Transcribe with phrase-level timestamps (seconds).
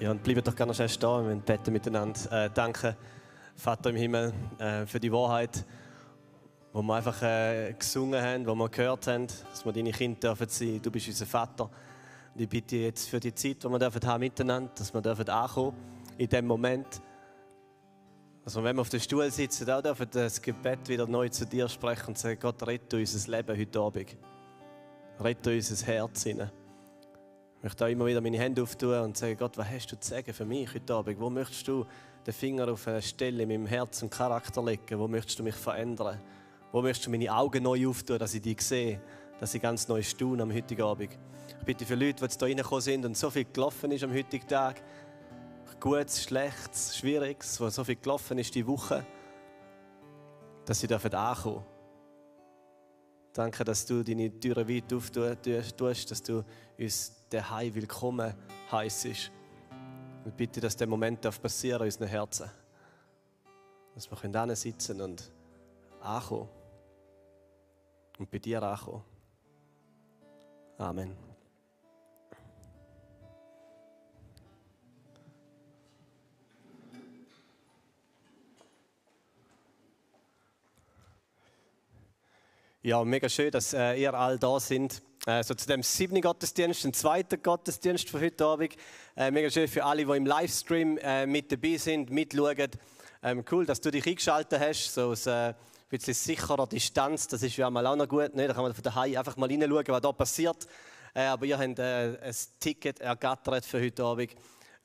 [0.00, 2.20] Ja, und bleibt doch gerne schnell stehen, wir beten miteinander.
[2.32, 2.96] Äh, danke,
[3.54, 5.64] Vater im Himmel, äh, für die Wahrheit,
[6.72, 10.48] wo wir einfach äh, gesungen haben, wo wir gehört haben, dass wir deine Kinder dürfen
[10.48, 10.80] sein.
[10.82, 11.70] Du bist unser Vater.
[12.34, 15.28] Und ich bitte jetzt für die Zeit, die wir dürfen haben miteinander, dass wir dürfen
[15.28, 15.76] ankommen
[16.18, 17.00] in dem Moment.
[18.44, 21.68] Also wenn wir auf dem Stuhl sitzen, auch dürfen das Gebet wieder neu zu dir
[21.68, 24.16] sprechen und sagen, Gott, rette unser Leben heute Abend.
[25.20, 26.50] Rette unser Herz hinein.
[27.64, 30.10] Ich möchte auch immer wieder meine Hände auftun und sagen, Gott, was hast du zu
[30.10, 31.18] sagen für mich heute Abend?
[31.18, 31.86] Wo möchtest du
[32.26, 34.98] den Finger auf eine Stelle in meinem Herz und Charakter legen?
[34.98, 36.20] Wo möchtest du mich verändern?
[36.72, 39.00] Wo möchtest du meine Augen neu auftun, dass ich dich sehe,
[39.40, 41.16] dass ich ganz neu staune am heutigen Abend?
[41.58, 44.12] Ich bitte für Leute, die jetzt hier reingekommen sind und so viel gelaufen ist am
[44.12, 44.82] heutigen Tag,
[45.80, 49.06] Gutes, Schlechtes, Schwieriges, wo so viel gelaufen ist die Woche,
[50.66, 51.73] dass sie ankommen dürfen
[53.34, 56.44] Danke, dass du deine Türen weit auftust, dass du
[56.78, 58.32] uns daheim willkommen
[58.70, 59.32] heisst.
[60.24, 62.48] Und bitte, dass der Moment passieren in unseren Herzen.
[63.92, 65.32] Dass wir können sitzen und
[66.00, 66.48] ankommen.
[68.20, 69.02] Und bei dir ankommen.
[70.78, 71.33] Amen.
[82.86, 85.00] Ja, mega schön, dass äh, ihr alle da sind.
[85.24, 88.76] Äh, so zu dem siebten Gottesdienst, dem zweiten Gottesdienst von heute Abend.
[89.16, 92.68] Äh, mega schön für alle, die im Livestream äh, mit dabei sind, mitschauen.
[93.22, 95.54] Ähm, cool, dass du dich eingeschaltet hast, so aus äh,
[95.88, 97.26] bisschen sicherer Distanz.
[97.26, 98.34] Das ist ja mal auch noch gut.
[98.34, 98.48] Ne?
[98.48, 100.66] Da kann man von daheim einfach mal reinschauen, was da passiert.
[101.14, 104.34] Äh, aber ihr habt äh, ein Ticket ergattert für heute Abend.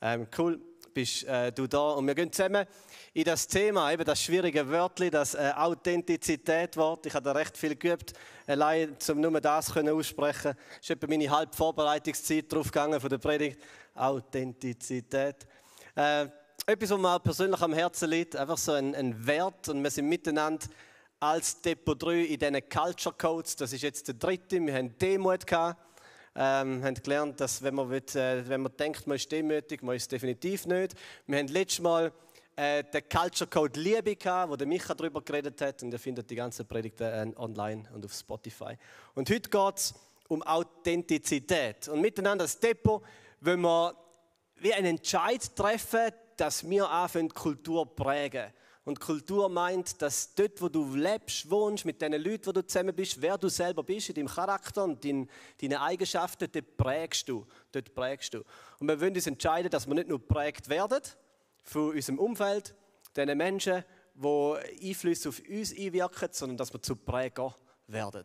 [0.00, 0.58] Ähm, cool,
[0.92, 1.90] bist äh, du da.
[1.92, 2.66] Und wir gehen zusammen
[3.12, 7.06] in das Thema, eben das schwierige Wörtchen, das äh, Authentizität-Wort.
[7.06, 8.12] Ich habe da recht viel geübt,
[8.46, 10.54] allein um nur das können aussprechen.
[10.74, 13.60] Es ist etwa meine halbe Vorbereitungszeit drauf gegangen von der Predigt.
[13.94, 15.46] Authentizität.
[15.94, 16.26] Äh,
[16.66, 19.90] etwas, was mir auch persönlich am Herzen liegt, einfach so ein, ein Wert und wir
[19.90, 20.66] sind miteinander
[21.18, 23.56] als Depot 3 in diesen Culture Codes.
[23.56, 24.60] Das ist jetzt der dritte.
[24.60, 25.78] Wir haben Demut gehabt.
[26.36, 29.96] Ähm, haben gelernt, dass wenn man, will, äh, wenn man denkt, man ist demütig, man
[29.96, 30.94] ist definitiv nicht.
[31.26, 32.12] Wir haben letztes Mal
[32.54, 36.30] äh, den Culture Code Liebe gehabt, wo der Micha darüber geredet hat und ihr findet
[36.30, 38.76] die ganzen Predigten äh, online und auf Spotify.
[39.14, 39.94] Und heute geht es
[40.28, 41.88] um Authentizität.
[41.88, 43.02] Und miteinander als Depot
[43.40, 43.94] wollen wir
[44.56, 48.52] wie einen Entscheid treffen, dass wir anfangen, Kultur prägen.
[48.84, 52.94] Und Kultur meint, dass dort, wo du lebst, wohnst, mit den Leuten, wo du zusammen
[52.94, 55.28] bist, wer du selber bist, in deinem Charakter und in
[55.60, 57.46] deinen Eigenschaften, dort prägst du.
[57.72, 58.42] Dort prägst du.
[58.78, 61.02] Und wir wollen uns entscheiden, dass wir nicht nur prägt werden,
[61.62, 62.74] von unserem Umfeld,
[63.16, 67.54] den Menschen, die Einflüsse auf uns einwirken, sondern dass wir zu Präger
[67.86, 68.24] werden.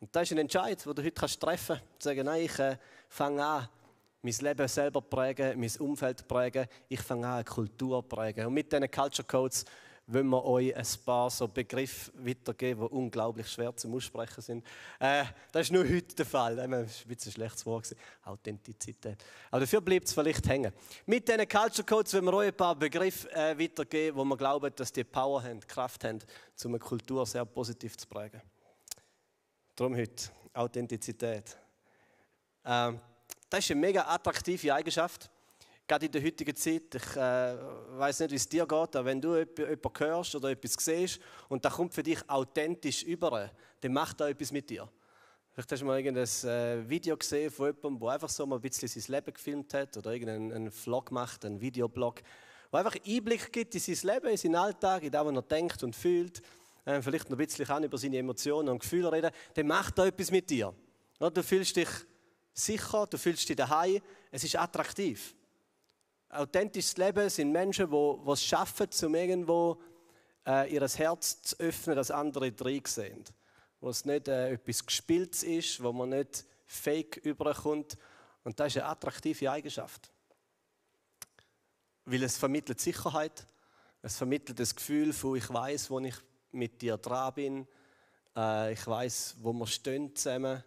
[0.00, 2.02] Und das ist ein Entscheid, den du heute treffen kannst.
[2.02, 2.76] Sagen, nein, ich äh,
[3.08, 3.68] fange an,
[4.22, 6.66] mein Leben selber prägen, mein Umfeld prägen.
[6.88, 8.46] Ich fange an, eine Kultur prägen.
[8.46, 9.64] Und mit diesen Culture Codes
[10.08, 14.66] wollen wir euch ein paar so Begriffe weitergeben, die unglaublich schwer zum Aussprechen sind.
[14.98, 16.56] Äh, das ist nur heute der Fall.
[16.56, 16.88] Das war ein
[17.32, 17.94] schlechtes Wort.
[18.24, 19.22] Authentizität.
[19.50, 20.72] Aber dafür bleibt es vielleicht hängen.
[21.06, 24.72] Mit diesen Culture Codes wollen wir euch ein paar Begriffe äh, weitergeben, wo wir glauben,
[24.74, 26.20] dass die Power haben, Kraft haben,
[26.64, 28.40] um eine Kultur sehr positiv zu prägen.
[29.76, 31.56] Darum heute Authentizität.
[32.64, 32.98] Ähm,
[33.50, 35.30] das ist eine mega attraktive Eigenschaft
[35.88, 37.56] gerade in der heutigen Zeit, ich äh,
[37.98, 41.64] weiß nicht, wie es dir geht, aber wenn du jemanden hörst oder etwas siehst und
[41.64, 43.50] da kommt für dich authentisch über,
[43.80, 44.88] dann macht da etwas mit dir.
[45.50, 48.60] Vielleicht hast du mal irgendein äh, Video gesehen von jemandem, der einfach so mal ein
[48.60, 52.20] bisschen sein Leben gefilmt hat oder irgendeinen Vlog macht, einen Videoblog,
[52.70, 55.82] der einfach Einblick gibt in sein Leben, in seinen Alltag, in das, was er denkt
[55.82, 56.42] und fühlt,
[56.84, 60.30] äh, vielleicht noch ein bisschen über seine Emotionen und Gefühle reden, dann macht da etwas
[60.30, 60.74] mit dir.
[61.18, 61.88] Du fühlst dich
[62.58, 65.34] sicher, du fühlst dich daheim, es ist attraktiv.
[66.30, 69.80] Authentisches Leben sind Menschen, die es schaffen, um irgendwo
[70.46, 73.24] äh, ihr Herz zu öffnen, dass andere drin sehen.
[73.80, 77.96] Wo es nicht äh, etwas Gespieltes ist, wo man nicht fake überkommt.
[78.44, 80.10] Und das ist eine attraktive Eigenschaft.
[82.04, 83.46] Weil es vermittelt Sicherheit,
[84.02, 86.14] es vermittelt das Gefühl von, ich weiß, wo ich
[86.52, 87.68] mit dir dran bin,
[88.36, 90.62] äh, ich weiß, wo wir stehen zusammen.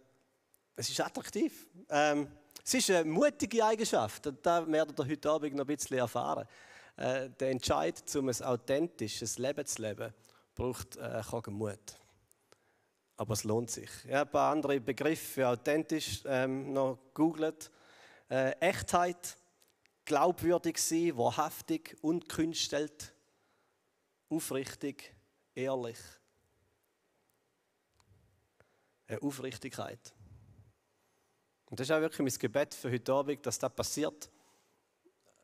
[0.75, 1.67] Es ist attraktiv.
[1.89, 2.27] Ähm,
[2.63, 6.47] es ist eine mutige Eigenschaft und da werdet ihr heute Abend noch ein bisschen erfahren.
[6.95, 10.13] Äh, der Entscheid, um ein authentisches Leben zu leben,
[10.55, 11.97] braucht äh, Mut.
[13.17, 13.89] Aber es lohnt sich.
[14.05, 17.71] Ich habe ein paar andere Begriffe für authentisch ähm, noch gegoogelt.
[18.29, 19.37] Äh, Echtheit,
[20.05, 23.13] glaubwürdig sein, wahrhaftig, unkünstelt,
[24.29, 25.13] aufrichtig,
[25.53, 25.99] ehrlich.
[29.07, 30.13] Eine Aufrichtigkeit.
[31.71, 34.29] Und das ist auch wirklich mein Gebet für heute Abend, dass das passiert.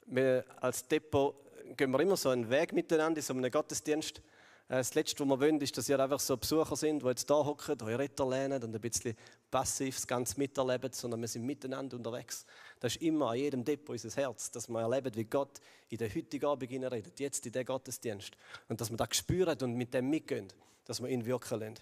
[0.08, 1.34] wir als Depot
[1.78, 4.18] gehen wir immer so einen Weg miteinander in so einem Gottesdienst.
[4.18, 4.22] Äh,
[4.76, 7.36] das Letzte, was wir wollen, ist, dass ihr einfach so Besucher sind, die jetzt da
[7.36, 9.16] hocken, eure Retter lernen und ein bisschen
[9.50, 12.46] passiv das Ganze miterleben, sondern wir sind miteinander unterwegs.
[12.82, 16.14] Das ist immer an jedem Depot unser Herz, dass wir erleben, wie Gott in den
[16.14, 18.34] heutigen Abend redet, jetzt in den Gottesdienst.
[18.68, 20.50] Und dass wir das spüren und mit dem mitgehen,
[20.84, 21.76] dass wir ihn wirken lassen.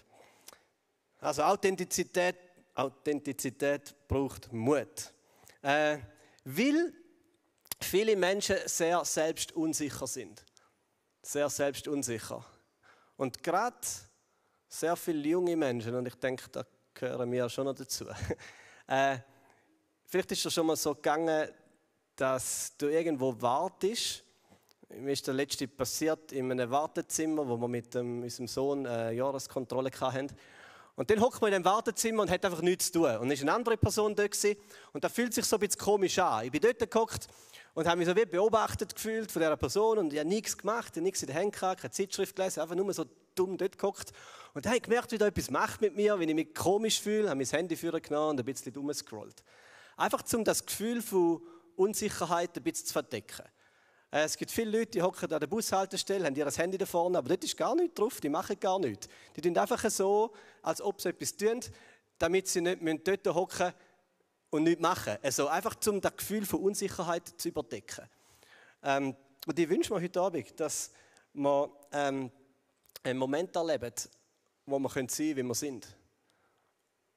[1.18, 2.36] Also Authentizität,
[2.76, 5.12] Authentizität braucht Mut.
[5.62, 5.98] Äh,
[6.44, 6.92] weil
[7.80, 10.44] viele Menschen sehr selbstunsicher sind.
[11.22, 12.44] Sehr selbstunsicher.
[13.16, 13.76] Und gerade
[14.68, 16.64] sehr viele junge Menschen, und ich denke, da
[16.94, 18.06] gehören wir schon noch dazu.
[18.86, 19.18] äh,
[20.04, 21.48] vielleicht ist es schon mal so gegangen,
[22.14, 24.22] dass du irgendwo wartest.
[24.88, 29.12] Mir ist der letzte passiert in einem Wartezimmer, wo wir mit dem, unserem Sohn eine
[29.12, 30.28] Jahreskontrolle hatten.
[30.96, 33.16] Und dann hockt man in dem Wartezimmer und hat einfach nichts zu tun.
[33.18, 34.58] Und es war eine andere Person dort gewesen,
[34.92, 36.46] und da fühlt sich so ein bisschen komisch an.
[36.46, 37.28] Ich bin dort gehockt
[37.74, 40.88] und habe mich so wie beobachtet gefühlt von dieser Person und ich habe nichts gemacht,
[40.92, 43.04] ich habe nichts in der Hand gehabt, keine Zeitschrift gelesen, einfach nur so
[43.34, 44.12] dumm dort gehockt.
[44.54, 46.98] Und dann habe ich gemerkt, wie da etwas macht mit mir, wenn ich mich komisch
[46.98, 49.44] fühle, habe mein Handy für genommen und ein bisschen rumgescrollt.
[49.98, 51.42] Einfach um das Gefühl von
[51.76, 53.44] Unsicherheit ein bisschen zu verdecken.
[54.16, 57.18] Äh, es gibt viele Leute, die hocken an der Bushaltestelle, haben ihr Handy da vorne,
[57.18, 59.08] aber dort ist gar nichts drauf, die machen gar nichts.
[59.36, 60.32] Die tun einfach so,
[60.62, 61.60] als ob sie etwas tun,
[62.18, 63.74] damit sie nicht dort hocken
[64.48, 65.18] und nichts machen.
[65.22, 68.08] Also einfach um das Gefühl von Unsicherheit zu überdecken.
[68.82, 69.14] Ähm,
[69.46, 70.92] und ich wünsche mir heute Abend, dass
[71.34, 72.30] wir ähm,
[73.02, 73.92] einen Moment erleben,
[74.64, 75.94] wo wir sein können, wie wir sind.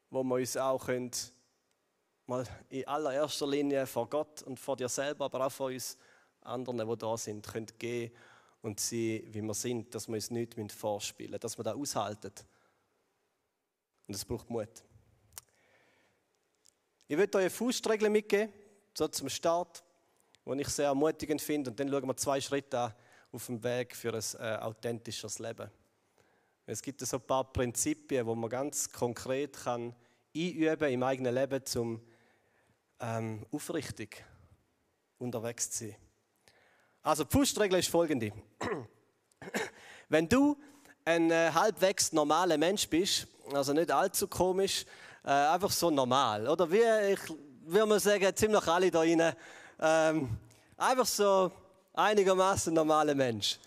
[0.10, 1.12] Wo wir uns auch können,
[2.26, 5.98] mal in allererster Linie vor Gott und vor dir selber, aber auch vor uns
[6.42, 8.12] anderen, die da sind, können gehen
[8.62, 12.34] und sehen, wie wir sind, dass wir uns nichts vorspielen müssen, dass wir das aushalten.
[14.08, 14.84] Und es braucht Mut.
[17.08, 18.54] Ich möchte euch eine mitgeben,
[18.96, 19.84] so zum Start,
[20.46, 21.72] die ich sehr ermutigend finde.
[21.72, 22.94] Und dann schauen wir zwei Schritte an
[23.32, 25.70] auf dem Weg für ein äh, authentisches Leben.
[26.66, 29.96] Es gibt so ein paar Prinzipien, wo man ganz konkret kann
[30.36, 32.02] einüben im eigenen Leben, um
[33.00, 34.24] ähm, aufrichtig
[35.18, 35.96] unterwegs zu sein.
[37.10, 38.32] Also die Faustregel ist folgende.
[40.10, 40.56] Wenn du
[41.04, 44.86] ein äh, halbwegs normaler Mensch bist, also nicht allzu komisch,
[45.26, 47.20] äh, einfach so normal, oder wie ich
[47.62, 49.34] würde mal sagen, ziemlich alle da rein,
[49.80, 50.38] ähm,
[50.78, 51.52] einfach so
[51.96, 53.58] einigermaßen normaler Mensch,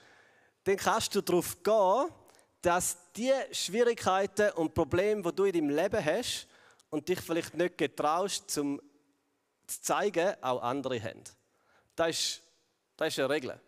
[0.63, 2.13] dann kannst du darauf gehen,
[2.61, 6.47] dass die Schwierigkeiten und Probleme, die du in deinem Leben hast
[6.91, 8.81] und dich vielleicht nicht getraust, zum
[9.67, 11.25] zu zeigen, auch andere haben.
[11.97, 12.42] Das ist
[13.03, 13.61] das ist eine Regel.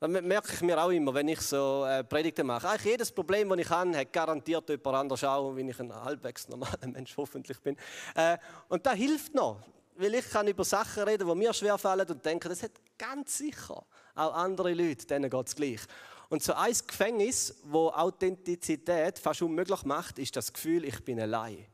[0.00, 2.68] Das merke ich mir auch immer, wenn ich so äh, Predigten mache.
[2.68, 6.46] Eigentlich jedes Problem, das ich habe, hat garantiert jemand anders auch, wenn ich ein halbwegs
[6.48, 7.76] normaler Mensch hoffentlich bin.
[8.14, 8.38] Äh,
[8.68, 9.60] und das hilft noch,
[9.96, 13.84] weil ich kann über Sachen reden, die mir schwerfallen und denke, das hat ganz sicher
[14.14, 15.80] auch andere Leute, denen geht es gleich.
[16.28, 21.66] Und so ein Gefängnis, wo Authentizität fast unmöglich macht, ist das Gefühl, ich bin allein.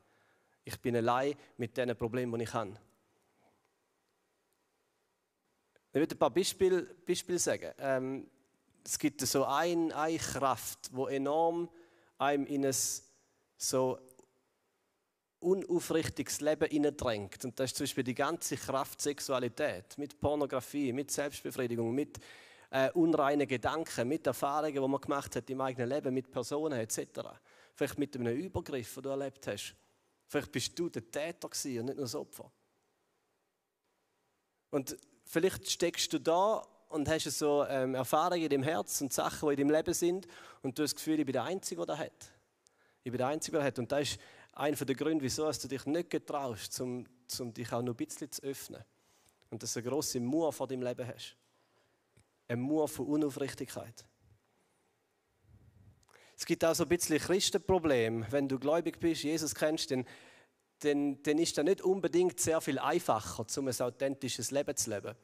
[0.63, 2.73] Ich bin allein mit den Problemen, die ich habe.
[5.95, 7.71] Ich würde ein paar Beispiele, Beispiele sagen.
[7.79, 8.27] Ähm,
[8.83, 11.69] es gibt so ein, eine Kraft, die enorm
[12.17, 12.75] einem in ein
[13.57, 13.97] so
[15.39, 17.45] unaufrichtiges Leben hineindrängt.
[17.45, 22.19] Und das ist zum Beispiel die ganze Kraft Sexualität, mit Pornografie, mit Selbstbefriedigung, mit
[22.71, 27.21] äh, unreinen Gedanken, mit Erfahrungen, die man gemacht hat im eigenen Leben, mit Personen etc.
[27.73, 29.73] Vielleicht mit einem Übergriff, den du erlebt hast.
[30.27, 32.51] Vielleicht bist du der Täter und nicht nur das Opfer.
[34.71, 39.49] Und vielleicht steckst du da und hast so ähm, Erfahrungen in deinem Herz und Sachen,
[39.49, 40.27] die in deinem Leben sind
[40.61, 42.31] und du hast das Gefühl, ich bin der Einzige, der das hat.
[43.03, 43.79] Ich bin der Einzige, der das hat.
[43.79, 44.19] Und das ist
[44.53, 47.05] einer der Gründe, wieso du dich nicht getraust, um,
[47.39, 48.83] um dich auch noch ein bisschen zu öffnen.
[49.49, 51.35] Und dass du eine grosse Mauer vor deinem Leben hast.
[52.47, 54.05] Eine Mauer von Unaufrichtigkeit.
[56.37, 58.25] Es gibt auch so ein bisschen Christenproblem.
[58.29, 60.05] Wenn du gläubig bist, Jesus kennst, dann
[60.85, 65.15] dann, dann ist das nicht unbedingt sehr viel einfacher, um ein authentisches Leben zu leben.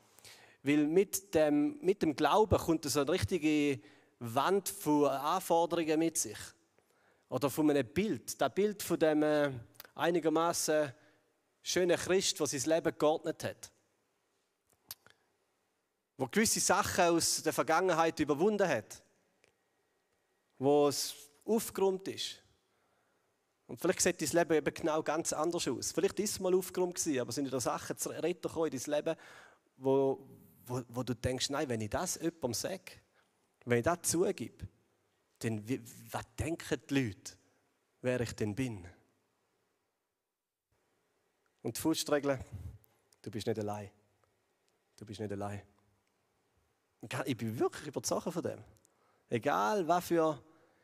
[0.64, 3.80] Weil mit dem, mit dem Glauben kommt so eine richtige
[4.20, 6.38] Wand von Anforderungen mit sich.
[7.30, 8.40] Oder von einem Bild.
[8.40, 9.52] Das Bild von dem äh,
[9.96, 10.92] einigermaßen
[11.64, 13.72] schönen Christ, der sein Leben geordnet hat.
[16.18, 19.02] Wo gewisse Sachen aus der Vergangenheit überwunden hat.
[20.60, 21.16] Wo es
[21.46, 22.41] aufgeräumt ist.
[23.72, 25.94] Und vielleicht sieht dein Leben eben genau ganz anders aus.
[25.94, 29.16] Vielleicht ist es mal aufgeräumt gewesen, aber sind da Sachen zu retten in dein Leben,
[29.78, 30.28] wo,
[30.66, 32.92] wo, wo du denkst, nein, wenn ich das jemandem sage,
[33.64, 34.68] wenn ich das zugebe,
[35.40, 35.66] dann
[36.12, 37.34] was denken die Leute,
[38.02, 38.86] wer ich denn bin?
[41.62, 42.40] Und die Faustregel,
[43.22, 43.90] du bist nicht allein.
[44.98, 45.62] Du bist nicht allein.
[47.24, 48.62] Ich bin wirklich überzeugt von dem.
[49.30, 50.44] Egal, was für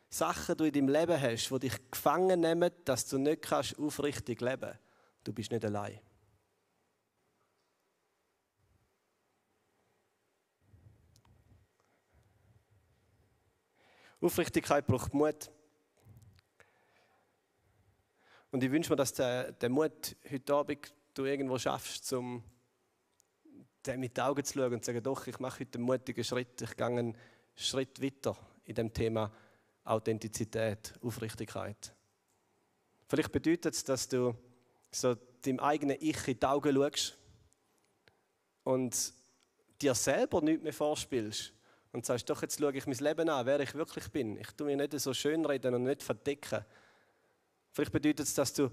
[0.09, 4.39] Sachen du in deinem Leben hast, die dich gefangen nehmen, dass du nicht kannst aufrichtig
[4.41, 4.79] leben kannst,
[5.23, 5.99] du bist nicht allein.
[14.19, 15.51] Aufrichtigkeit braucht Mut.
[18.49, 22.43] Und ich wünsche mir, dass der, der Mut heute Abend du irgendwo schaffst, um
[23.85, 26.23] dem mit den Augen zu schauen und zu sagen, doch, ich mache heute einen mutigen
[26.23, 27.15] Schritt, ich gehe einen
[27.55, 29.31] Schritt weiter in dem Thema
[29.87, 31.93] Authentizität, Aufrichtigkeit.
[33.07, 34.35] Vielleicht bedeutet es, dass du
[34.91, 37.17] so deinem eigenen Ich in die Augen schaust
[38.63, 39.13] und
[39.81, 41.53] dir selber nichts mehr vorspielst
[41.93, 44.37] und sagst, doch, jetzt schaue ich mein Leben an, wer ich wirklich bin.
[44.37, 46.65] Ich tue mir nicht so schön reden und nicht verdecken.
[47.71, 48.69] Vielleicht bedeutet es, dass du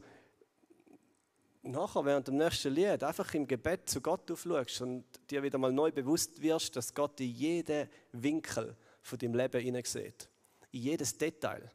[1.63, 5.73] nachher während dem nächsten Lied einfach im Gebet zu Gott aufschaust und dir wieder mal
[5.73, 10.29] neu bewusst wirst, dass Gott in jeden Winkel von deinem Leben hineinsieht.
[10.75, 11.71] Jedes Detail.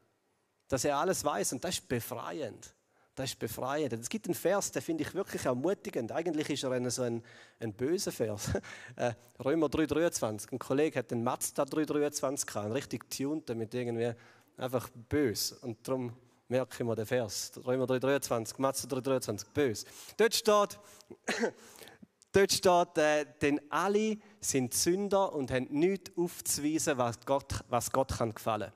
[0.67, 2.73] Dass er alles weiß und das ist befreiend.
[3.19, 3.91] Das ist befreiend.
[3.91, 6.11] Es gibt einen Vers, den finde ich wirklich ermutigend.
[6.13, 7.21] Eigentlich ist er so ein,
[7.59, 8.51] ein böser Vers.
[8.95, 9.13] Äh,
[9.43, 10.53] Römer 3,23.
[10.53, 14.13] Ein Kollege hat den Mazda 3,23 gehabt, einen richtig tuned, damit irgendwie
[14.57, 15.57] einfach böse.
[15.59, 16.13] Und darum
[16.47, 17.51] merke ich mal den Vers.
[17.65, 19.85] Römer 3,23, Mazda 3,23, böse.
[20.15, 20.79] Dort steht,
[22.31, 28.17] dort steht äh, denn alle sind Sünder und haben nichts aufzuweisen, was Gott, was Gott
[28.17, 28.71] kann gefallen.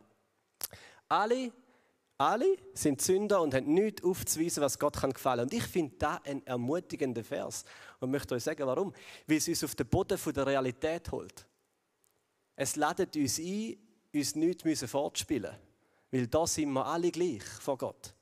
[1.14, 1.52] Alle
[2.18, 5.42] alle sind Sünder und haben nichts aufzuweisen, was Gott kann gefallen.
[5.42, 7.66] Und ich finde da ein ermutigender Vers
[8.00, 8.94] und möchte euch sagen, warum.
[9.28, 11.46] Weil es uns auf den Boden der Realität holt.
[12.56, 13.78] Es ladet uns ein,
[14.14, 15.56] uns nichts fortspielen
[16.12, 18.14] Weil da sind wir alle gleich vor Gott.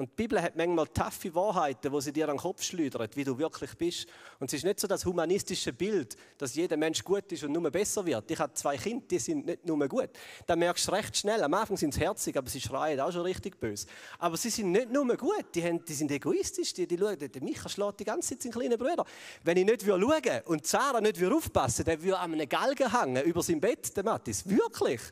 [0.00, 3.24] Und die Bibel hat manchmal taffe Wahrheiten, wo sie dir an den Kopf schleudert, wie
[3.24, 4.06] du wirklich bist.
[4.38, 7.70] Und es ist nicht so das humanistische Bild, dass jeder Mensch gut ist und nur
[7.70, 8.30] besser wird.
[8.30, 10.08] Ich habe zwei Kinder, die sind nicht nur gut.
[10.46, 11.42] Da merkst du recht schnell.
[11.42, 13.88] Am Anfang sind sie herzig, aber sie schreien auch schon richtig böse.
[14.18, 16.72] Aber sie sind nicht nur gut, die, haben, die sind egoistisch.
[16.72, 19.04] Die, die schauen, der Micha schlägt die ganze Zeit seinen kleinen Bruder.
[19.44, 22.98] Wenn ich nicht schauen würde und Sarah nicht aufpassen würde, dann würde an einem Galgen
[22.98, 24.48] hängen über sein Bett, der Mathis.
[24.48, 25.02] Wirklich.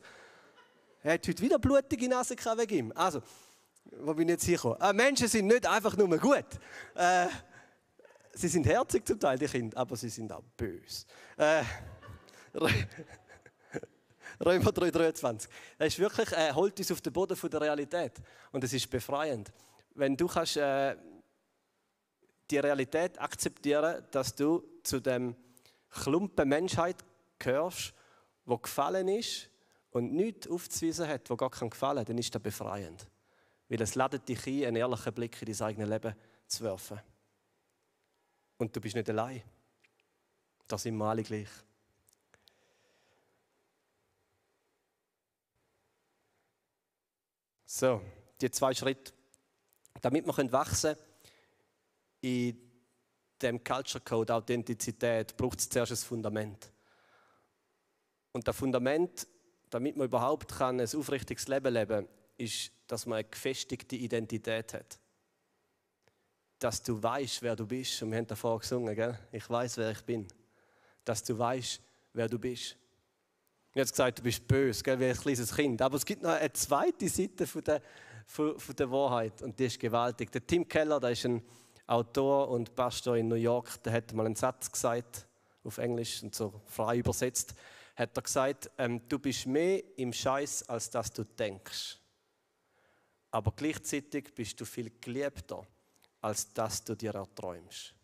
[1.03, 2.93] Er hat heute wieder blutige Nase wegen ihm.
[2.95, 3.21] Also,
[3.93, 6.47] wo bin ich jetzt hier Äh, Menschen sind nicht einfach nur gut.
[6.95, 7.27] Äh,
[8.33, 11.07] sie sind herzig zum Teil, die Kinder, aber sie sind auch böse.
[11.37, 11.63] Äh,
[14.45, 15.49] Römer 3,23.
[15.79, 18.13] Das ist wirklich, äh, holt uns auf den Boden von der Realität.
[18.53, 19.53] Und es ist befreiend.
[19.95, 20.97] Wenn du kannst äh,
[22.51, 25.35] die Realität akzeptieren, dass du zu dem
[25.91, 26.97] Klumpen Menschheit
[27.39, 27.95] gehörst,
[28.45, 29.51] wo gefallen ist
[29.91, 33.09] und nichts aufzuweisen hat, wo Gott kann gefallen, dann ist das befreiend.
[33.69, 36.15] Weil es ladet dich ein, einen ehrlichen Blick in dein eigenes Leben
[36.47, 37.01] zu werfen.
[38.57, 39.43] Und du bist nicht allein.
[40.67, 41.49] Da sind wir alle gleich.
[47.65, 48.01] So,
[48.41, 49.13] die zwei Schritte.
[50.01, 51.07] Damit wir wachsen können
[52.21, 52.71] in
[53.41, 56.73] dem Culture Code Authentizität, braucht es zuerst ein Fundament.
[58.33, 59.27] Und das Fundament,
[59.71, 64.75] damit man überhaupt kann, ein aufrichtiges Leben leben kann, ist dass man eine gefestigte Identität
[64.75, 64.99] hat.
[66.59, 68.03] Dass du weißt, wer du bist.
[68.03, 69.17] Und wir haben davor gesungen, gell?
[69.31, 70.27] ich weiß, wer ich bin.
[71.05, 71.81] Dass du weißt,
[72.15, 72.77] wer du bist.
[73.75, 74.99] Ich habe gesagt, du bist böse, gell?
[74.99, 75.81] wie ein kleines Kind.
[75.83, 77.83] Aber es gibt noch eine zweite Seite von der,
[78.27, 80.33] von, von der Wahrheit und die ist gewaltig.
[80.33, 81.43] Der Tim Keller, der ist ein
[81.87, 85.27] Autor und Pastor in New York, der hat mal einen Satz gesagt,
[85.63, 87.55] auf Englisch und so frei übersetzt,
[87.95, 91.98] hat er gesagt, ähm, du bist mehr im Scheiß, als dass du denkst
[93.31, 95.67] aber gleichzeitig bist du viel geliebter,
[96.21, 97.95] als dass du dir erträumst.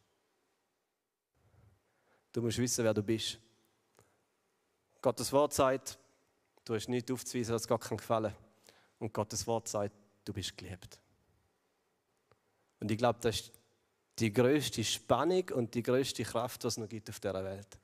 [2.33, 3.39] Du musst wissen, wer du bist.
[5.01, 5.99] Gottes Wort sagt,
[6.65, 8.35] du hast nichts aufzuweisen, was Gott kann gefallen.
[8.99, 10.99] Und Gottes Wort sagt, du bist geliebt.
[12.81, 13.53] Und ich glaube, das ist
[14.19, 17.79] die größte Spannung und die größte Kraft, was es noch gibt auf dieser Welt.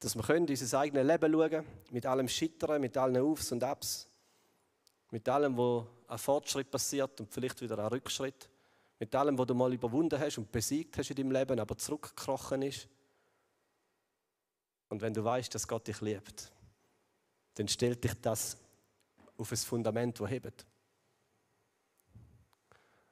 [0.00, 4.08] Dass wir können unser eigenes Leben schauen, mit allem Schittern, mit allen Aufs und Abs,
[5.14, 8.48] mit allem, wo ein Fortschritt passiert und vielleicht wieder ein Rückschritt.
[8.98, 12.62] Mit allem, was du mal überwunden hast und besiegt hast in deinem Leben, aber zurückgekrochen
[12.62, 12.88] ist.
[14.88, 16.50] Und wenn du weißt, dass Gott dich liebt,
[17.54, 18.56] dann stellt dich das
[19.38, 20.66] auf ein Fundament, das hebt.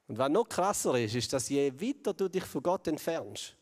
[0.08, 3.54] Und was noch krasser ist, ist, dass je weiter du dich von Gott entfernst,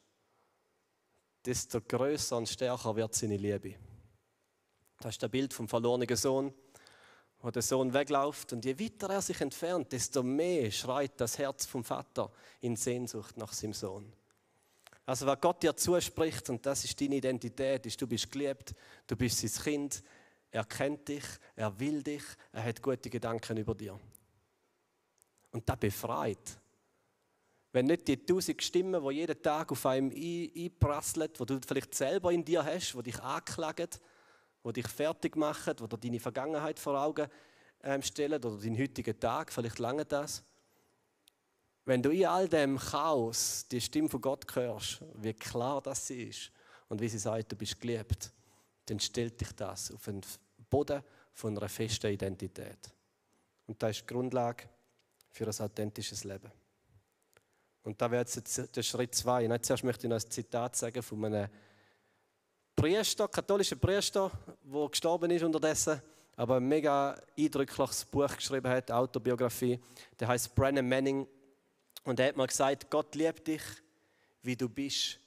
[1.45, 3.75] desto größer und stärker wird seine Liebe.
[4.99, 6.55] Das ist das Bild vom verlorenen Sohn
[7.43, 8.53] wo der Sohn wegläuft.
[8.53, 12.31] Und je weiter er sich entfernt, desto mehr schreit das Herz vom Vater
[12.61, 14.13] in Sehnsucht nach seinem Sohn.
[15.07, 18.75] Also was Gott dir zuspricht, und das ist deine Identität, ist, du bist geliebt,
[19.07, 20.03] du bist sein Kind,
[20.51, 21.25] er kennt dich,
[21.57, 23.99] er will dich, er hat gute Gedanken über dir.
[25.53, 26.59] Und das befreit.
[27.73, 32.33] Wenn nicht die tausend Stimmen, die jeden Tag auf einem einprasseln, die du vielleicht selber
[32.33, 33.89] in dir hast, die dich anklagen,
[34.65, 37.29] die dich fertig machen, die dir deine Vergangenheit vor Augen
[37.83, 40.43] ähm, stellen oder deinen heutigen Tag, vielleicht lange das.
[41.85, 46.53] Wenn du in all dem Chaos die Stimme von Gott hörst, wie klar das ist
[46.89, 48.31] und wie sie sagt, du bist geliebt,
[48.87, 50.21] dann stellt dich das auf den
[50.69, 51.03] Boden
[51.33, 52.93] von einer festen Identität.
[53.67, 54.65] Und das ist die Grundlage
[55.31, 56.51] für ein authentisches Leben.
[57.83, 59.59] Und da wäre jetzt der Schritt zwei.
[59.59, 61.49] Zuerst möchte ich noch ein Zitat sagen von einem
[62.81, 64.31] Priester, katholischen Priester,
[64.65, 66.01] der gestorben ist unterdessen,
[66.35, 69.79] aber ein mega eindrückliches Buch geschrieben hat, Autobiografie.
[70.19, 71.27] Der heißt Brennan Manning.
[72.05, 73.61] Und er hat mal gesagt, Gott liebt dich,
[74.41, 75.21] wie du bist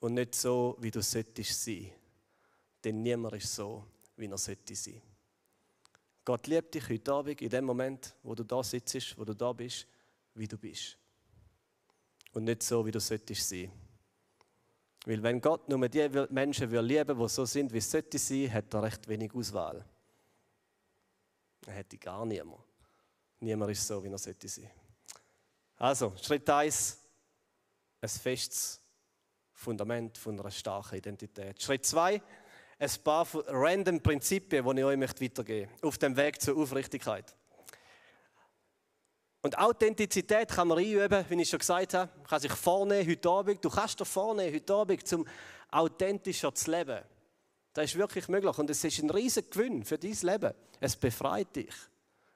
[0.00, 1.90] und nicht so, wie du solltest sein.
[2.84, 5.00] Denn niemand ist so, wie er sollte sein.
[6.26, 9.50] Gott liebt dich heute Abend, in dem Moment, wo du da sitzt, wo du da
[9.54, 9.86] bist,
[10.34, 10.98] wie du bist.
[12.34, 13.72] Und nicht so, wie du solltest sein.
[15.08, 18.52] Weil wenn Gott nur die Menschen lieben will, die so sind, wie es sollte sein,
[18.52, 19.82] hat er recht wenig Auswahl.
[21.64, 22.60] Er hätte gar niemand.
[23.40, 24.70] Niemand ist so, wie er sollte sein.
[25.78, 26.98] Also, Schritt 1,
[28.02, 28.82] ein festes
[29.54, 31.62] Fundament von einer starken Identität.
[31.62, 32.20] Schritt 2,
[32.78, 37.34] ein paar random Prinzipien, die ich euch weitergeben möchte, auf dem Weg zur Aufrichtigkeit.
[39.40, 42.10] Und Authentizität kann man einüben, wie ich schon gesagt habe.
[42.16, 43.64] Man kann sich vornehmen heute Abend.
[43.64, 45.26] Du kannst dir vornehmen heute Abend, um
[45.70, 47.00] authentischer zu leben.
[47.72, 50.52] Das ist wirklich möglich und es ist ein riesiger Gewinn für dein Leben.
[50.80, 51.74] Es befreit dich.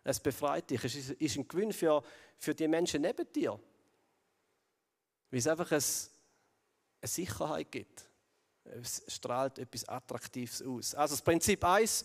[0.04, 0.84] Es befreit dich.
[0.84, 2.02] Es ist ein Gewinn für,
[2.38, 3.58] für die Menschen neben dir.
[5.30, 5.82] Weil es einfach eine,
[7.04, 8.08] Sicherheit gibt.
[8.64, 10.94] Es strahlt etwas Attraktives aus.
[10.94, 12.04] Also das Prinzip 1,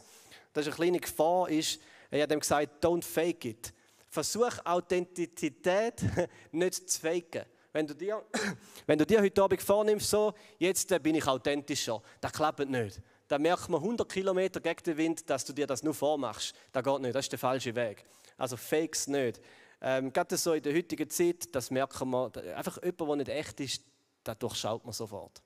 [0.54, 3.74] das ist eine kleine Gefahr, ist, er hat ihm gesagt, don't fake it.
[4.18, 6.02] Versuch Authentizität
[6.52, 7.46] nicht zu faken.
[7.72, 8.26] Wenn du dir,
[8.88, 13.00] wenn du dir heute Abend vornimmst, so, jetzt bin ich authentischer, das klappt nicht.
[13.28, 16.56] Da merkt man 100 Kilometer gegen den Wind, dass du dir das nur vormachst.
[16.72, 18.06] Das geht nicht, das ist der falsche Weg.
[18.38, 19.40] Also fakes nicht.
[19.82, 23.60] Ähm, gerade so in der heutigen Zeit, das merken wir, einfach jemand, der nicht echt
[23.60, 23.84] ist,
[24.24, 25.44] das durchschaut man sofort.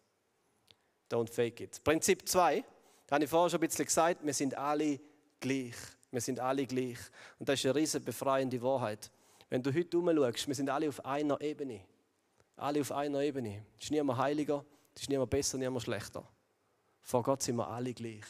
[1.12, 1.84] Don't fake it.
[1.84, 2.64] Prinzip 2,
[3.08, 4.98] da habe ich vorher schon ein bisschen gesagt, wir sind alle
[5.42, 5.76] gleich.
[6.12, 7.00] Wir sind alle gleich.
[7.40, 9.10] Und das ist eine riesige befreiende Wahrheit.
[9.50, 11.82] Wenn du heute umschaust, wir sind alle auf einer Ebene.
[12.58, 13.66] Alle auf einer Ebene.
[13.78, 16.28] Es ist niemand heiliger, es ist niemand besser, niemand schlechter.
[17.02, 18.26] Vor Gott sind wir alle gleich.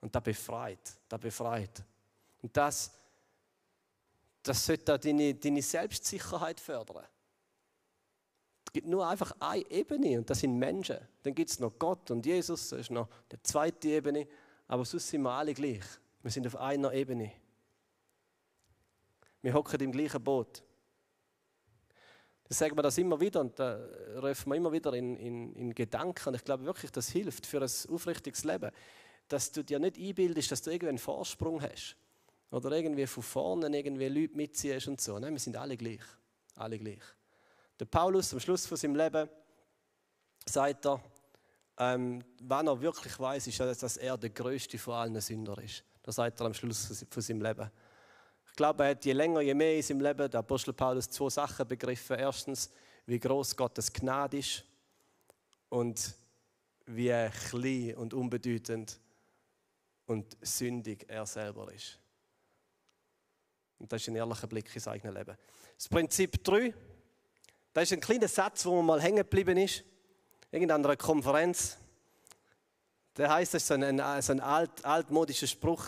[0.00, 0.78] Und das befreit,
[1.08, 1.82] das befreit.
[2.42, 2.92] Und das,
[4.42, 7.04] das sollte deine, deine Selbstsicherheit fördern.
[8.66, 10.98] Es gibt nur einfach eine Ebene und das sind Menschen.
[11.22, 14.26] Dann gibt es noch Gott und Jesus, das ist noch die zweite Ebene,
[14.68, 15.84] aber sonst sind wir alle gleich.
[16.26, 17.30] Wir sind auf einer Ebene.
[19.42, 20.60] Wir hocken im gleichen Boot.
[22.42, 23.78] Das sagen wir das immer wieder und da
[24.20, 26.34] rufen wir immer wieder in, in, in Gedanken.
[26.34, 28.72] Ich glaube wirklich, das hilft für ein aufrichtiges Leben.
[29.28, 31.96] Dass du dir nicht einbildest, dass du irgendwie einen Vorsprung hast.
[32.50, 35.20] Oder irgendwie von vorne irgendwie Leute mitziehst und so.
[35.20, 36.02] Nein, wir sind alle gleich.
[36.56, 37.04] Alle gleich.
[37.78, 39.28] Der Paulus am Schluss von seinem Leben
[40.44, 41.00] sagt er,
[41.78, 45.84] ähm, wenn er wirklich weiß, ist, dass er der größte von allen Sünder ist.
[46.06, 47.68] Das sagt er am Schluss von seinem Leben.
[48.46, 51.28] Ich glaube, er hat je länger, je mehr in seinem Leben, der Apostel Paulus, zwei
[51.28, 52.16] Sachen begriffen.
[52.16, 52.70] Erstens,
[53.06, 54.64] wie groß Gottes Gnade ist
[55.68, 56.14] und
[56.86, 59.00] wie klein und unbedeutend
[60.06, 61.98] und sündig er selber ist.
[63.80, 65.36] Und das ist ein ehrlicher Blick ins eigene Leben.
[65.76, 66.72] Das Prinzip 3,
[67.72, 69.82] das ist ein kleiner Satz, wo man mal hängen geblieben ist.
[70.52, 71.76] Irgendeiner Konferenz.
[73.16, 75.86] Der heißt, das ist so ein, so ein alt, altmodischer Spruch.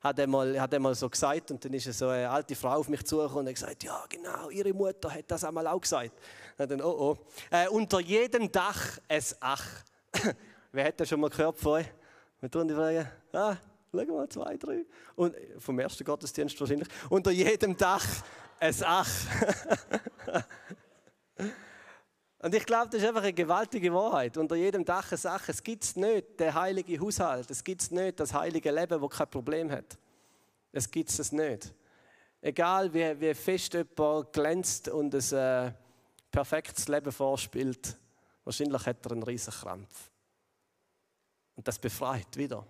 [0.00, 2.78] Hat er, mal, hat er mal so gesagt und dann ist so eine alte Frau
[2.78, 6.10] auf mich zugekommen und hat gesagt, ja genau, ihre Mutter hat das einmal auch gesagt.
[6.58, 7.18] Und dann, oh oh.
[7.50, 9.64] Äh, unter jedem Dach es Ach.
[10.72, 11.86] Wer hat das schon mal gehört euch?
[12.40, 13.56] Wir tun die Frage, ah,
[13.92, 14.84] schauen wir mal, zwei, drei.
[15.14, 16.88] Und vom ersten Gottesdienst wahrscheinlich.
[17.08, 18.04] Unter jedem Dach
[18.58, 19.08] es Ach.
[22.42, 24.36] Und ich glaube, das ist einfach eine gewaltige Wahrheit.
[24.36, 25.52] Unter jedem Dach eine Sache.
[25.52, 27.48] Es gibt nicht den heiligen Haushalt.
[27.48, 29.96] Es gibt nicht das heilige Leben, das kein Problem hat.
[30.72, 31.72] Es gibt es nicht.
[32.40, 35.32] Egal wie, wie fest jemand glänzt und ein
[35.68, 35.72] äh,
[36.32, 37.96] perfektes Leben vorspielt,
[38.42, 40.10] wahrscheinlich hat er einen riesen Krampf.
[41.54, 42.66] Und das befreit wieder.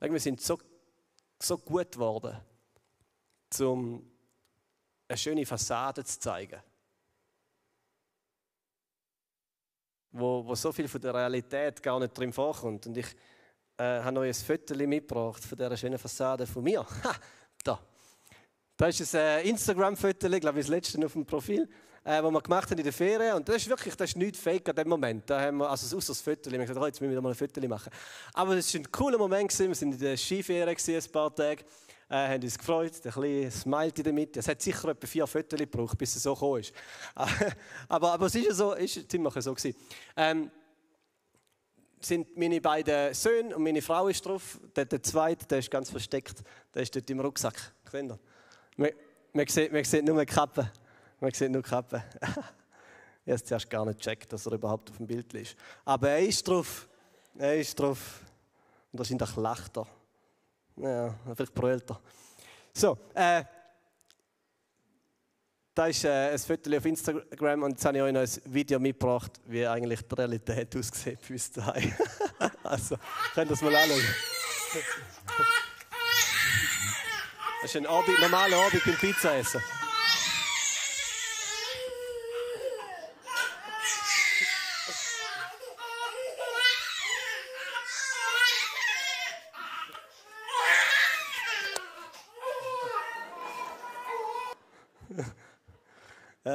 [0.00, 0.58] Wir sind so,
[1.40, 2.36] so gut geworden,
[3.60, 4.06] um
[5.08, 6.60] eine schöne Fassade zu zeigen
[10.18, 12.86] wo, wo so viel von der Realität gar nicht drin vorkommt.
[12.86, 13.06] Und ich
[13.78, 16.84] äh, habe euch ein Foto mitgebracht von dieser schönen Fassade von mir.
[17.04, 17.14] Ha,
[17.62, 17.78] da.
[18.76, 21.68] Da ist ein äh, Instagram-Foto, glaube ich, das letzte auf dem Profil,
[22.04, 23.36] äh, das wir gemacht haben in der Ferien.
[23.36, 25.28] Und das ist wirklich, das ist nichts fake an dem Moment.
[25.28, 27.30] Da haben wir, also außer das Foto, wir haben gesagt, oh, jetzt müssen wir mal
[27.30, 27.90] ein Foto machen.
[28.34, 29.70] Aber es war ein cooler Moment, gewesen.
[29.70, 31.64] wir waren in der Skiferien ein paar Tage,
[32.08, 34.40] äh, haben uns gefreut, ein bisschen smiled in der Mitte.
[34.40, 36.72] Es hat sicher etwa vier Fotos gebraucht, bis es so gekommen ist.
[37.88, 39.76] aber, aber es ist ja so, ist ziemlich so gewesen.
[40.16, 40.50] Ähm,
[42.00, 44.60] sind meine beiden Söhne und meine Frau ist drauf.
[44.76, 46.42] Der, der zweite, der ist ganz versteckt,
[46.74, 47.72] der ist dort im Rucksack.
[47.90, 48.18] Seht ihr?
[48.76, 48.90] Man,
[49.32, 50.70] man, sieht, man sieht nur die Kappe.
[51.18, 52.04] Man sieht nur Kappe.
[53.24, 55.56] ich habe zuerst gar nicht gecheckt, dass er überhaupt auf dem Bild ist.
[55.84, 56.88] Aber er ist drauf.
[57.36, 58.20] Er ist drauf.
[58.92, 59.86] Und wahrscheinlich lacht er.
[60.76, 62.00] Ja, vielleicht brüllt er.
[62.72, 63.42] So, äh,
[65.74, 68.78] da ist äh, ein Foto auf Instagram und jetzt habe ich euch noch ein Video
[68.78, 71.94] mitgebracht, wie eigentlich die Realität aussieht bei uns daheim.
[72.64, 72.96] also,
[73.34, 74.00] könnt ihr das mal anschauen.
[77.62, 79.62] Das ist ein Abend, normaler Abend beim Pizza essen.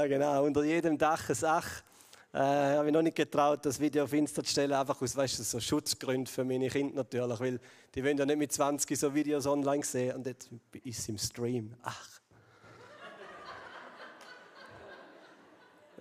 [0.02, 0.46] Ja, genau.
[0.46, 1.84] Unter jedem Dach ein Ach.
[2.34, 5.38] Äh, habe ich noch nicht getraut, das Video auf Insta zu stellen, einfach aus weißt
[5.38, 7.60] du, so Schutzgründen für meine Kinder natürlich, weil
[7.94, 10.50] die wollen ja nicht mit 20 so Videos online sehen und jetzt
[10.84, 11.76] ist es im Stream.
[11.84, 12.10] Ach.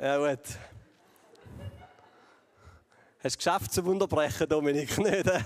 [0.00, 0.46] Ja gut.
[3.18, 4.96] Hast du es geschafft zu unterbrechen, Dominik?
[4.98, 5.26] Nicht?
[5.26, 5.40] Äh?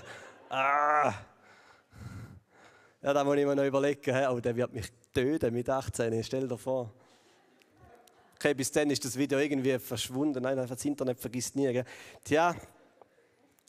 [0.48, 1.12] Ah.
[3.02, 4.14] Ja, da muss ich mir noch überlegen.
[4.30, 6.92] Oh, der wird mich töten mit 18, stell dir vor
[8.44, 10.42] okay, bis dann ist das Video irgendwie verschwunden.
[10.42, 11.72] Nein, einfach das Internet vergisst nie.
[11.72, 11.84] Gell?
[12.22, 12.54] Tja,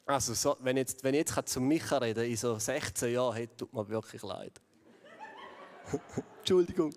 [0.06, 3.48] also so, wenn, jetzt, wenn ich jetzt zu Micha reden in so 16 Jahren, hey,
[3.48, 4.60] tut mir wirklich leid.
[6.40, 6.94] Entschuldigung.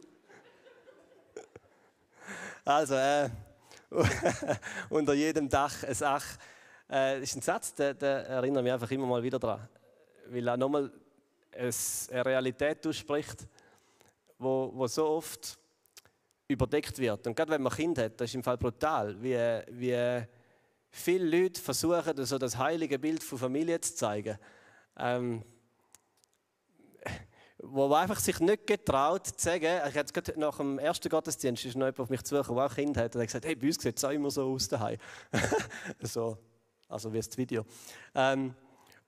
[2.64, 3.31] Also, äh,
[4.91, 6.25] unter jedem Dach ein Ach.
[6.88, 9.69] Äh, das ist ein Satz, der, der erinnert mich einfach immer mal wieder daran.
[10.27, 10.91] Weil er nochmal
[11.53, 13.47] eine Realität ausspricht,
[14.38, 15.59] wo, wo so oft
[16.49, 17.27] überdeckt wird.
[17.27, 19.37] Und gerade wenn man Kind hat, das ist im Fall brutal, wie,
[19.71, 20.27] wie
[20.91, 24.39] viele Leute versuchen, so das heilige Bild von Familie zu zeigen.
[24.97, 25.45] Ähm,
[27.61, 31.77] wo einfach sich nicht getraut zu sagen, ich jetzt gerade nach dem ersten Gottesdienst ist
[31.77, 33.83] noch jemand auf mich zugekommen, der auch Kind hat, und hat gesagt, hey, bei uns
[33.83, 34.99] sieht es auch immer so aus daheim.
[36.01, 36.39] so,
[36.89, 37.67] also wie das Video.
[38.15, 38.55] Ähm,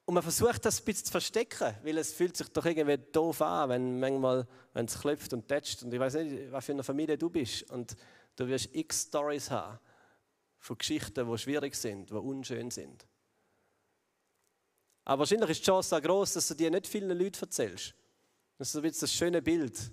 [0.05, 3.43] und man versucht das ein bisschen zu verstecken, weil es fühlt sich doch irgendwie doof
[3.43, 5.83] an, wenn manchmal, wenn es klopft und tätscht.
[5.83, 7.71] Und ich weiß nicht, was für eine Familie du bist.
[7.71, 7.97] Und
[8.37, 9.79] du wirst x Stories haben
[10.59, 13.07] von Geschichten, die schwierig sind, die unschön sind.
[15.05, 17.95] Aber wahrscheinlich ist die Chance auch groß, dass du dir nicht vielen Leuten erzählst.
[18.59, 19.93] Dass du jetzt das schöne Bild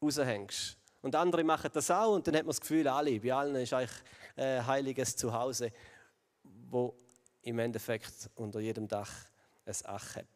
[0.00, 0.78] raushängst.
[1.02, 3.72] Und andere machen das auch und dann hat man das Gefühl, alle, bei allen ist
[3.72, 4.02] eigentlich
[4.36, 5.70] ein heiliges Zuhause,
[6.42, 6.96] wo
[7.46, 9.12] im Endeffekt unter jedem Dach
[9.64, 10.26] ein Ach hat.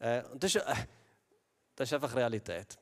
[0.00, 0.74] Äh, und das ist, äh,
[1.76, 2.76] das ist einfach Realität.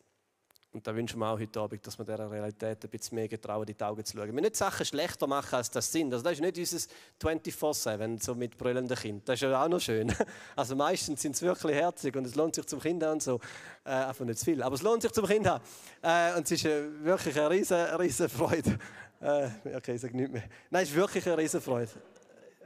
[0.73, 3.67] Und da wünschen wir auch heute Abend, dass wir dieser Realität ein bisschen mehr getrauen,
[3.67, 4.35] in die Augen zu schauen.
[4.35, 6.13] Wir nicht Sachen schlechter machen, als das sind.
[6.13, 6.89] Also das ist nicht unser
[7.23, 9.23] 24-7, so mit brüllenden Kindern.
[9.25, 10.13] Das ist ja auch noch schön.
[10.57, 13.41] Also meistens sind es wirklich herzig und es lohnt sich zum Kind und so.
[13.85, 16.65] Äh, einfach nicht zu viel, aber es lohnt sich zum Kind Äh, und es ist
[16.65, 18.79] äh, wirklich eine riesen, riesen Freude.
[19.21, 20.45] Äh, okay, ich sage nicht mehr.
[20.71, 21.91] Nein, es ist wirklich eine riesen Freude.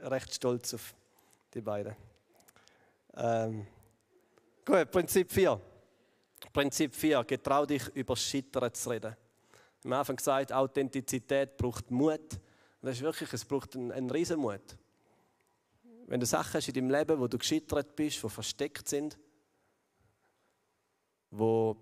[0.03, 0.93] Recht stolz auf
[1.53, 1.95] die beiden.
[3.15, 3.67] Ähm,
[4.65, 5.59] gut, Prinzip 4.
[6.53, 9.15] Prinzip 4, getrau dich über Scheitern zu reden.
[9.83, 12.19] Am Anfang gesagt, Authentizität braucht Mut.
[12.19, 14.77] Und das ist wirklich, es braucht einen, einen riesen Mut.
[16.07, 19.17] Wenn du Sachen hast in deinem Leben, wo du gescheitert bist, die versteckt sind,
[21.29, 21.77] wo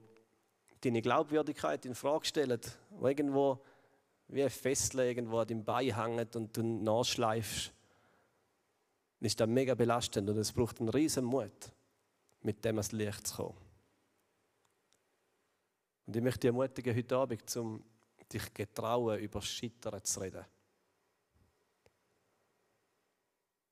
[0.81, 3.59] deine Glaubwürdigkeit in Frage stellen, wo irgendwo
[4.27, 7.73] wie ein Fessel irgendwo an deinem Bein hängt und du nachschleifst,
[9.19, 11.71] dann ist das mega belastend und es braucht einen riesen Mut,
[12.41, 13.57] mit dem ans Licht zu kommen.
[16.05, 17.83] Und ich möchte dich ermutigen, heute Abend, um
[18.31, 20.45] dich getrauen, über Scheitern zu reden.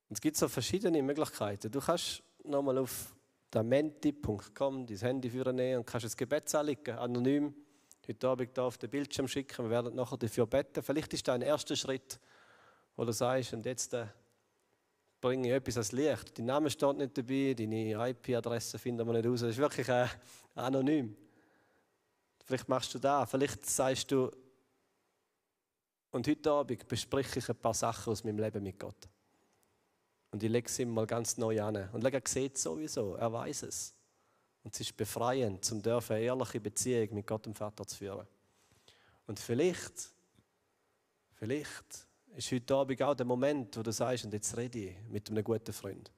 [0.08, 1.70] Und es gibt so verschiedene Möglichkeiten.
[1.70, 3.14] Du kannst nochmal auf
[3.50, 7.54] damenti.com dein Handy nehmen und kannst ein Gebet anlegen, anonym,
[8.06, 9.64] heute Abend hier auf den Bildschirm schicken.
[9.64, 10.82] Wir werden nachher dafür beten.
[10.82, 12.20] Vielleicht ist das ein erster Schritt,
[12.96, 14.06] wo du sagst, und jetzt äh,
[15.20, 16.38] bringe ich etwas ans Licht.
[16.38, 19.40] Dein Name steht nicht dabei, deine IP-Adresse finden wir nicht raus.
[19.40, 20.06] Das ist wirklich äh,
[20.54, 21.16] anonym.
[22.44, 24.30] Vielleicht machst du das, vielleicht sagst du,
[26.10, 29.08] und heute Abend bespreche ich ein paar Sachen aus meinem Leben mit Gott.
[30.30, 31.88] Und ich lege es ihm mal ganz neu an.
[31.92, 33.94] Und er sieht es sowieso, er weiß es.
[34.64, 38.26] Und es ist befreiend, zum dürfen eine ehrliche Beziehung mit Gott dem Vater zu führen.
[39.26, 40.10] Und vielleicht,
[41.34, 45.30] vielleicht ist heute Abend auch der Moment, wo du sagst, und jetzt rede ich mit
[45.30, 46.12] einem guten Freund.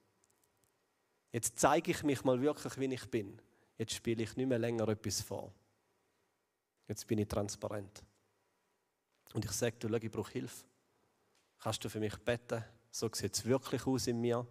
[1.32, 3.40] Jetzt zeige ich mich mal wirklich, wie ich bin.
[3.78, 5.52] Jetzt spiele ich nicht mehr länger etwas vor.
[6.88, 8.02] Jetzt bin ich transparent.
[9.32, 10.64] Und ich sage, du, schau, ich brauche Hilfe.
[11.60, 12.64] Kannst du für mich beten?
[12.90, 14.46] So sieht es wirklich aus in mir.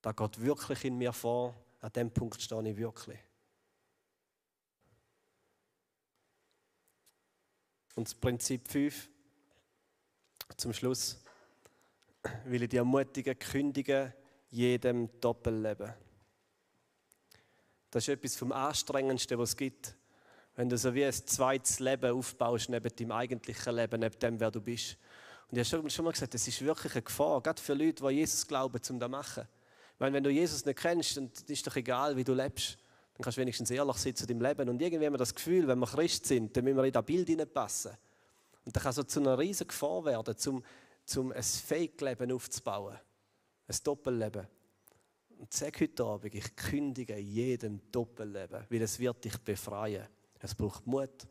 [0.00, 1.54] Da geht wirklich in mir vor.
[1.80, 3.20] An dem Punkt stehe ich wirklich.
[7.94, 9.10] Und das Prinzip 5,
[10.56, 11.22] zum Schluss,
[12.44, 14.12] will ich dich ermutigen, kündigen
[14.50, 15.92] jedem Doppelleben.
[17.90, 19.94] Das ist etwas vom Anstrengendsten, was es gibt.
[20.56, 24.50] Wenn du so wie ein zweites Leben aufbaust neben deinem eigentlichen Leben, neben dem, wer
[24.50, 24.96] du bist.
[25.50, 28.14] Und ich habe schon mal gesagt, das ist wirklich eine Gefahr, gerade für Leute, die
[28.14, 29.48] Jesus glauben, um das zu machen.
[29.98, 32.78] Weil wenn du Jesus nicht kennst, dann ist doch egal, wie du lebst.
[33.14, 34.68] Dann kannst du wenigstens ehrlich sein zu deinem Leben.
[34.68, 37.04] Und irgendwie haben wir das Gefühl, wenn wir Christ sind, dann müssen wir in das
[37.04, 37.92] Bild hineinpassen.
[38.64, 40.64] Und das kann so zu einer riesigen Gefahr werden, um,
[41.16, 42.98] um ein Fake-Leben aufzubauen.
[43.66, 44.46] Ein Doppelleben.
[45.38, 50.06] Und sag heute Abend, ich kündige jedem Doppelleben, weil es wird dich befreien.
[50.38, 51.26] Es braucht Mut.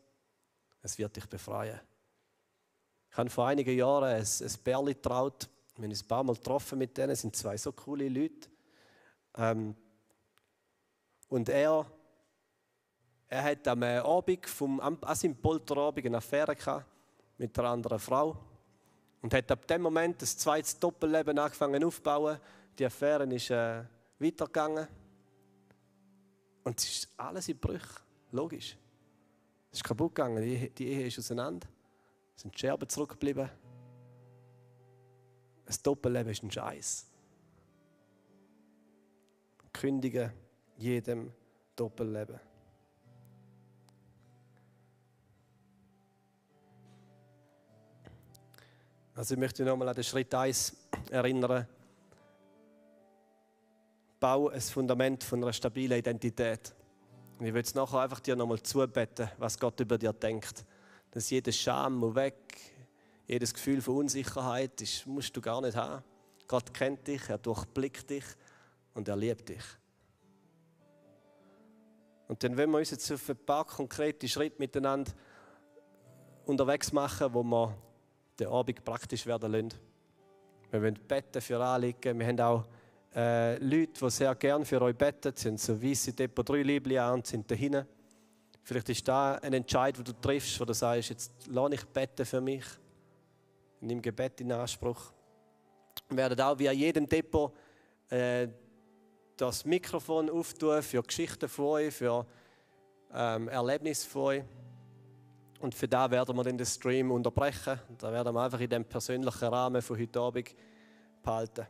[0.82, 1.80] Es wird dich befreien.
[3.10, 5.48] Ich habe vor einigen Jahren ein, ein Bärli getraut.
[5.76, 7.10] Wir haben uns ein paar Mal getroffen mit denen.
[7.10, 8.48] Es sind zwei so coole Leute.
[9.36, 9.74] Ähm,
[11.28, 11.86] und er,
[13.28, 16.91] er hat am Abend, vom, an seinem Polterabend eine Affäre gehabt
[17.42, 18.36] mit einer anderen Frau.
[19.20, 22.38] Und hat ab dem Moment das zweite Doppelleben angefangen aufzubauen.
[22.78, 23.84] Die Affäre ist äh,
[24.18, 24.88] weitergegangen.
[26.64, 27.82] Und es ist alles in Brüch.
[28.30, 28.76] Logisch.
[29.70, 30.42] Es ist kaputt gegangen.
[30.42, 31.68] Die, die Ehe ist auseinander.
[32.34, 33.50] Es sind Scherben zurückgeblieben.
[35.66, 37.06] Ein Doppelleben ist ein Scheiß.
[39.72, 40.32] Kündigen
[40.76, 41.32] jedem
[41.74, 42.38] Doppelleben.
[49.14, 50.74] Also ich möchte nochmal an den Schritt 1
[51.10, 51.66] erinnern.
[54.18, 56.74] Bau ein Fundament von einer stabilen Identität.
[57.38, 60.64] Und ich will es nachher einfach dir nochmal zubeten, was Gott über dir denkt.
[61.10, 62.56] Dass jede Scham muss weg,
[63.26, 66.02] jedes Gefühl von Unsicherheit, das musst du gar nicht haben.
[66.48, 68.24] Gott kennt dich, er durchblickt dich
[68.94, 69.64] und er liebt dich.
[72.28, 75.12] Und dann wollen wir uns jetzt auf ein paar konkrete Schritte miteinander
[76.46, 77.76] unterwegs machen, wo wir
[78.42, 79.74] den Abend praktisch werden lassen.
[80.70, 82.18] Wir wollen beten für Anliegen.
[82.18, 82.64] Wir haben auch
[83.14, 85.32] äh, Leute, die sehr gerne für euch beten.
[85.34, 87.86] Sie haben so weiße Depot 3 Liebli an sind dahinten.
[88.62, 92.24] Vielleicht ist da ein Entscheid, wo du triffst, wo du sagst, jetzt lass ich beten
[92.24, 92.64] für mich.
[93.80, 95.12] Nimm Gebet in Anspruch.
[96.08, 97.52] Wir werden auch wie an jedem Depot
[98.08, 98.48] äh,
[99.36, 102.24] das Mikrofon auftun für Geschichten von euch, für
[103.12, 104.42] ähm, Erlebnisse von euch.
[105.62, 107.78] Und für da werden wir den Stream unterbrechen.
[107.96, 110.56] Da werden wir einfach in dem persönlichen Rahmen von heute Abend
[111.22, 111.66] behalten.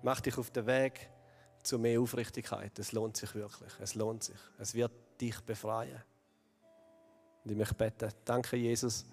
[0.00, 1.10] Mach dich auf den Weg
[1.62, 2.78] zu mehr Aufrichtigkeit.
[2.78, 3.72] Es lohnt sich wirklich.
[3.78, 4.38] Es lohnt sich.
[4.58, 6.02] Es wird dich befreien.
[7.44, 8.10] Und ich möchte beten.
[8.24, 9.04] Danke, Jesus,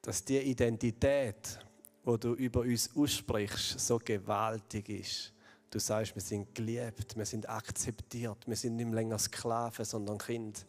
[0.00, 1.58] dass die Identität,
[2.04, 5.32] wo du über uns aussprichst, so gewaltig ist.
[5.70, 10.66] Du sagst, wir sind geliebt, wir sind akzeptiert, wir sind nicht länger Sklaven, sondern Kind.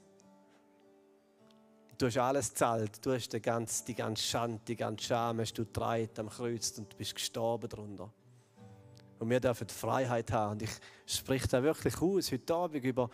[1.98, 5.54] Du hast alles gezahlt, du hast die ganze, die ganze Schande, die ganze Scham, hast
[5.54, 8.12] du getragen am Kreuz und du bist gestorben darunter.
[9.20, 10.54] Und wir dürfen Freiheit haben.
[10.54, 10.70] Und ich
[11.08, 13.10] spreche da wirklich aus, heute Abend, über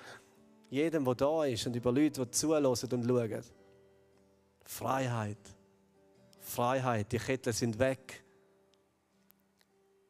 [0.69, 3.43] jeden, der da ist und über Leute, die zuhören und schauen.
[4.65, 5.37] Freiheit.
[6.39, 8.22] Freiheit, die Ketten sind weg.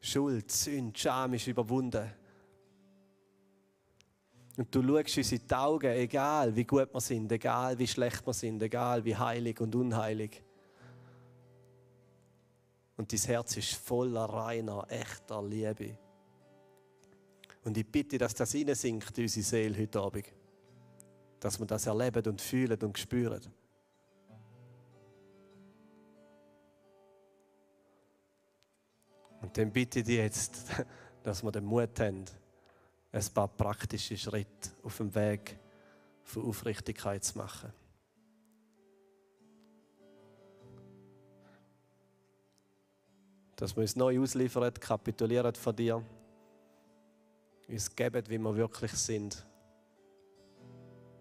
[0.04, 2.12] Schuld, Sünde, Scham ist überwunden.
[4.58, 8.24] Und du schaust uns in die Augen, egal wie gut wir sind, egal wie schlecht
[8.26, 10.42] wir sind, egal wie heilig und unheilig.
[12.98, 15.96] Und dein Herz ist voller reiner, echter Liebe.
[17.64, 20.26] Und ich bitte, dass das sinkt in unsere Seele heute Abend.
[21.40, 23.53] Dass wir das erleben und fühlen und spüren.
[29.44, 30.54] Und dann bitte ich dich jetzt,
[31.22, 32.24] dass wir den Mut haben,
[33.12, 35.58] ein paar praktische Schritte auf dem Weg
[36.22, 37.70] von Aufrichtigkeit zu machen.
[43.56, 46.02] Dass wir uns neu ausliefern, kapitulieren von dir,
[47.68, 49.44] uns geben, wie wir wirklich sind.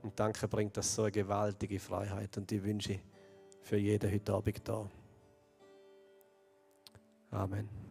[0.01, 3.01] Und danke bringt das so eine gewaltige Freiheit und die wünsche ich
[3.61, 4.89] für jeden heute Abend da.
[7.31, 7.82] Amen.